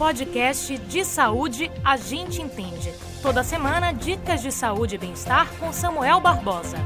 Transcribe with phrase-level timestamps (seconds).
[0.00, 2.90] podcast de saúde A Gente Entende.
[3.20, 6.78] Toda semana, dicas de saúde e bem-estar com Samuel Barbosa.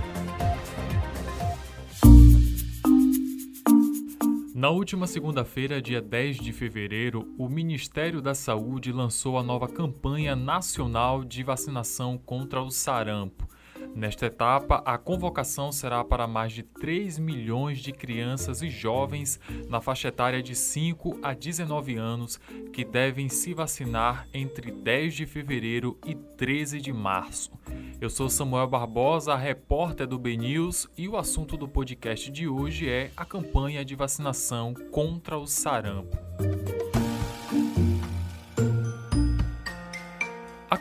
[4.53, 10.35] Na última segunda-feira, dia 10 de fevereiro, o Ministério da Saúde lançou a nova campanha
[10.35, 13.46] nacional de vacinação contra o sarampo.
[13.95, 19.38] Nesta etapa, a convocação será para mais de 3 milhões de crianças e jovens
[19.68, 22.40] na faixa etária de 5 a 19 anos
[22.72, 27.52] que devem se vacinar entre 10 de fevereiro e 13 de março.
[28.00, 33.12] Eu sou Samuel Barbosa, repórter do BNews, e o assunto do podcast de hoje é
[33.16, 36.19] a campanha de vacinação contra o sarampo.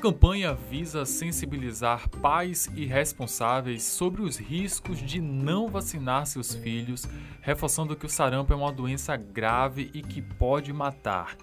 [0.03, 7.07] Campanha visa sensibilizar pais e responsáveis sobre os riscos de não vacinar seus filhos,
[7.39, 11.37] reforçando que o sarampo é uma doença grave e que pode matar.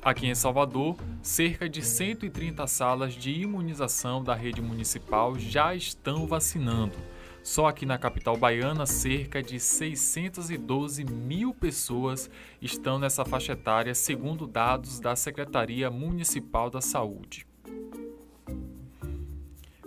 [0.00, 6.96] Aqui em Salvador, cerca de 130 salas de imunização da rede municipal já estão vacinando.
[7.42, 12.30] Só aqui na capital baiana, cerca de 612 mil pessoas
[12.62, 17.47] estão nessa faixa etária, segundo dados da Secretaria Municipal da Saúde.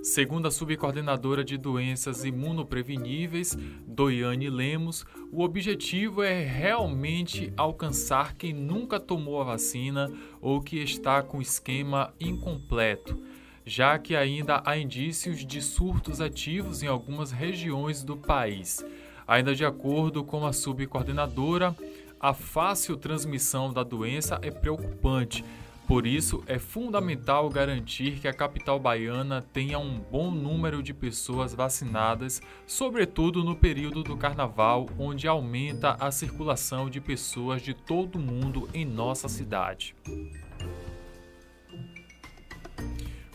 [0.03, 8.99] Segundo a subcoordenadora de doenças imunopreveníveis, Doiane Lemos, o objetivo é realmente alcançar quem nunca
[8.99, 13.21] tomou a vacina ou que está com esquema incompleto,
[13.63, 18.83] já que ainda há indícios de surtos ativos em algumas regiões do país.
[19.27, 21.75] Ainda de acordo com a subcoordenadora,
[22.19, 25.45] a fácil transmissão da doença é preocupante
[25.91, 31.53] por isso, é fundamental garantir que a capital baiana tenha um bom número de pessoas
[31.53, 38.19] vacinadas, sobretudo no período do carnaval, onde aumenta a circulação de pessoas de todo o
[38.19, 39.93] mundo em nossa cidade.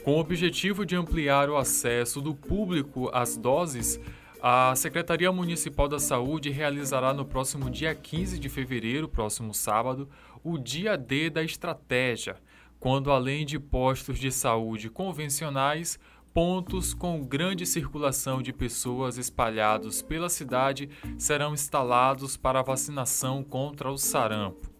[0.02, 4.00] Com o objetivo de ampliar o acesso do público às doses,
[4.40, 10.08] a Secretaria Municipal da Saúde realizará no próximo dia 15 de fevereiro, próximo sábado,
[10.44, 12.36] o Dia D da Estratégia,
[12.78, 15.98] quando além de postos de saúde convencionais,
[16.34, 23.96] pontos com grande circulação de pessoas espalhados pela cidade serão instalados para vacinação contra o
[23.96, 24.70] sarampo.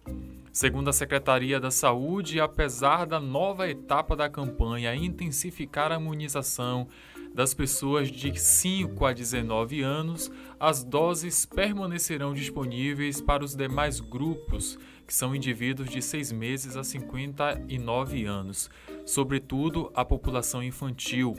[0.53, 6.87] Segundo a Secretaria da Saúde, apesar da nova etapa da campanha intensificar a imunização
[7.37, 14.75] das pessoas de 5 a 19 anos, as doses permanecerão disponíveis para os demais grupos,
[15.05, 18.71] que são indivíduos de 6 meses a 59 anos,
[19.05, 21.35] sobretudo a população infantil,